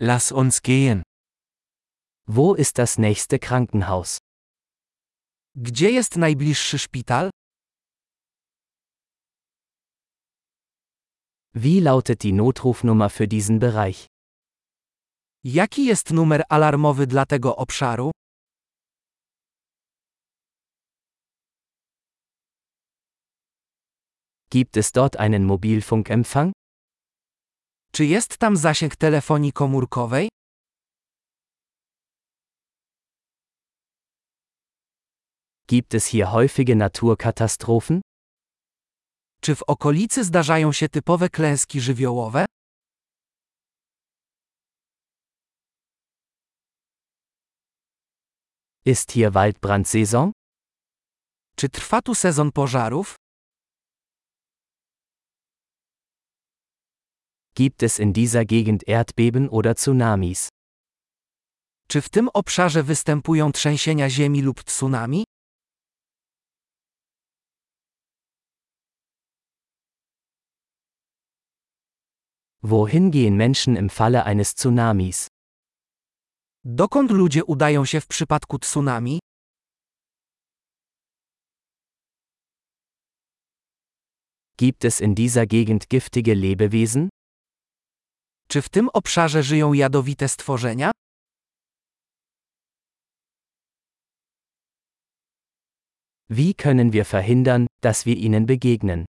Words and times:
Lass 0.00 0.30
uns 0.30 0.62
gehen. 0.62 1.02
Wo 2.26 2.54
ist 2.54 2.78
das 2.78 2.98
nächste 2.98 3.40
Krankenhaus? 3.40 4.18
Gdzie 5.56 5.90
jest 5.90 6.16
najbliższy 6.16 6.78
szpital? 6.78 7.30
Wie 11.54 11.80
lautet 11.80 12.20
die 12.22 12.32
Notrufnummer 12.32 13.10
für 13.10 13.26
diesen 13.26 13.58
Bereich? 13.58 14.06
Jaki 15.44 15.84
jest 15.86 16.10
numer 16.12 16.44
alarmowy 16.48 17.06
dla 17.06 17.26
tego 17.26 17.56
obszaru? 17.56 18.10
Gibt 24.50 24.76
es 24.76 24.92
dort 24.92 25.16
einen 25.16 25.44
Mobilfunkempfang? 25.44 26.52
Czy 27.92 28.04
jest 28.04 28.38
tam 28.38 28.56
zasięg 28.56 28.96
telefonii 28.96 29.52
komórkowej? 29.52 30.28
Gibt 35.70 35.94
es 35.94 36.06
hier 36.06 36.26
häufige 36.26 36.76
Naturkatastrophen? 36.76 38.00
Czy 39.40 39.54
w 39.54 39.62
okolicy 39.62 40.24
zdarzają 40.24 40.72
się 40.72 40.88
typowe 40.88 41.28
klęski 41.28 41.80
żywiołowe? 41.80 42.44
Ist 48.84 49.12
hier 49.12 49.32
Waldbrandsaison? 49.32 50.32
Czy 51.56 51.68
trwa 51.68 52.02
tu 52.02 52.14
sezon 52.14 52.52
pożarów? 52.52 53.14
Gibt 57.58 57.82
es 57.82 57.98
in 57.98 58.12
dieser 58.12 58.44
Gegend 58.44 58.86
Erdbeben 58.86 59.48
oder 59.48 59.74
Tsunamis? 59.74 60.48
Czy 61.88 62.00
w 62.00 62.08
tym 62.08 62.28
obszarze 62.34 62.82
występują 62.82 63.52
trzęsienia 63.52 64.10
ziemi 64.10 64.42
lub 64.42 64.64
tsunami? 64.64 65.24
Wohin 72.62 73.10
gehen 73.10 73.36
Menschen 73.36 73.76
im 73.76 73.90
Falle 73.90 74.24
eines 74.24 74.54
Tsunamis? 74.54 75.26
Dokąd 76.64 77.10
ludzie 77.10 77.44
udają 77.44 77.84
się 77.84 78.00
w 78.00 78.06
przypadku 78.06 78.58
tsunami? 78.58 79.18
Gibt 84.58 84.84
es 84.84 85.00
in 85.00 85.14
dieser 85.14 85.46
Gegend 85.46 85.88
giftige 85.88 86.34
Lebewesen? 86.34 87.08
Czy 88.50 88.62
w 88.62 88.68
tym 88.68 88.88
obszarze 88.92 89.42
żyją 89.42 89.72
jadowite 89.72 90.28
stworzenia? 90.28 90.90
Wie 96.30 96.54
können 96.54 96.90
wir 96.92 97.04
verhindern, 97.04 97.66
dass 97.82 98.04
wir 98.04 98.16
ihnen 98.16 98.46
begegnen? 98.46 99.04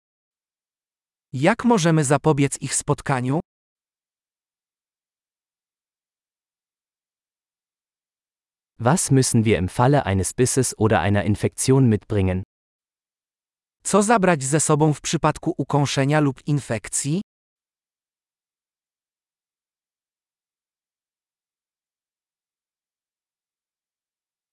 Jak 1.32 1.64
możemy 1.64 2.04
zapobiec 2.04 2.58
ich 2.60 2.74
spotkaniu? 2.74 3.40
Was 8.80 9.10
müssen 9.10 9.44
wir 9.44 9.58
im 9.58 9.68
Falle 9.68 10.06
eines 10.06 10.32
Bisses 10.32 10.74
oder 10.78 11.00
einer 11.00 11.24
Infektion 11.24 11.88
mitbringen? 11.88 12.42
Co 13.84 14.02
zabrać 14.02 14.42
ze 14.42 14.60
sobą 14.60 14.94
w 14.94 15.00
przypadku 15.00 15.54
ukąszenia 15.56 16.20
lub 16.20 16.46
infekcji? 16.46 17.20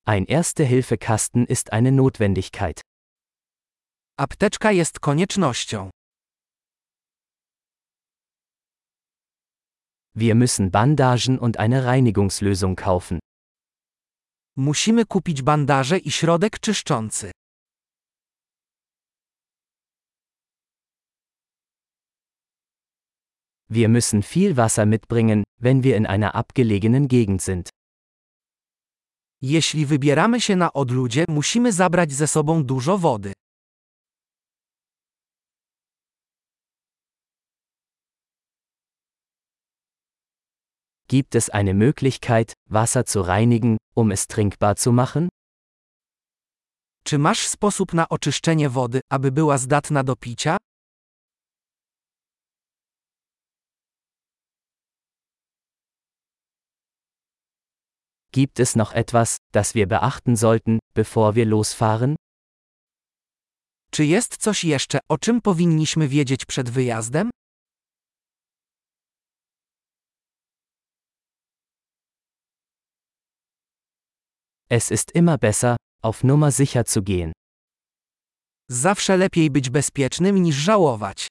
Ein 0.08 0.26
Erste-Hilfe-Kasten 0.26 1.48
ist 1.48 1.74
eine 1.74 1.92
Notwendigkeit. 1.92 2.82
Apteczka 4.20 4.72
jest 4.72 5.00
koniecznością. 5.00 5.90
Wir 10.16 10.36
müssen 10.36 10.70
Bandagen 10.70 11.40
und 11.40 11.58
eine 11.58 11.86
Reinigungslösung 11.86 12.76
kaufen. 12.76 13.20
Musimy 14.56 15.06
kupić 15.06 15.42
bandaże 15.42 15.98
i 15.98 16.12
środek 16.12 16.60
czyszczący. 16.60 17.32
Wir 23.70 23.90
müssen 23.90 24.22
viel 24.24 24.56
Wasser 24.56 24.86
mitbringen, 24.86 25.44
wenn 25.60 25.84
wir 25.84 25.98
in 25.98 26.06
einer 26.06 26.36
abgelegenen 26.36 27.08
Gegend 27.08 27.42
sind. 27.42 27.70
Jeśli 29.48 29.86
wybieramy 29.86 30.42
się 30.42 30.56
na 30.56 30.74
odludzie, 30.74 31.26
musimy 31.30 31.72
zabrać 31.72 32.14
ze 32.14 32.28
sobą 32.28 32.64
dużo 32.64 32.98
wody. 32.98 33.34
Gibt 41.08 41.36
es 41.36 41.50
eine 41.50 41.74
Möglichkeit, 41.74 42.54
Wasser 42.70 43.06
zu 43.06 43.24
reinigen, 43.24 43.78
um 43.96 44.12
es 44.12 44.28
trinkbar 44.28 44.78
zu 44.78 44.92
machen? 44.94 45.30
Czy 47.04 47.18
masz 47.18 47.48
sposób 47.48 47.94
na 47.94 48.10
oczyszczenie 48.10 48.70
wody, 48.70 49.02
aby 49.10 49.32
była 49.32 49.58
zdatna 49.58 50.04
do 50.04 50.16
picia? 50.16 50.58
Gibt 58.36 58.60
es 58.60 58.76
noch 58.76 58.92
etwas, 58.92 59.38
das 59.54 59.76
wir 59.76 59.88
beachten 59.88 60.36
sollten, 60.36 60.80
bevor 60.94 61.36
wir 61.36 61.46
losfahren? 61.46 62.18
Czy 63.92 64.06
jest 64.06 64.38
coś 64.38 64.64
jeszcze, 64.64 65.00
o 65.10 65.18
czym 65.18 65.42
powinniśmy 65.42 66.08
wiedzieć 66.08 66.46
przed 66.46 66.70
wyjazdem? 66.70 67.30
Es 74.70 74.92
ist 74.92 75.16
immer 75.16 75.40
besser, 75.40 75.78
auf 76.04 76.24
Nummer 76.24 76.54
sicher 76.54 76.86
zu 76.86 77.04
gehen. 77.04 77.32
Zawsze 78.70 79.18
lepiej 79.18 79.52
być 79.52 79.70
bezpiecznym 79.70 80.44
niż 80.44 80.56
żałować. 80.56 81.28